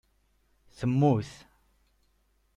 [0.77, 1.29] Temmut